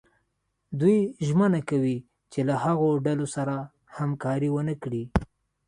دوی 0.79 0.97
ژمنه 1.27 1.59
کوي 1.69 1.97
چې 2.31 2.39
له 2.47 2.55
هغو 2.63 2.89
ډلو 3.05 3.25
سره 3.35 3.55
همکاري 3.97 4.49
ونه 4.51 4.75
کړي. 4.83 5.03